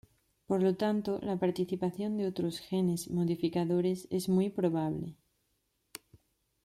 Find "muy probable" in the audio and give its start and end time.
4.29-5.15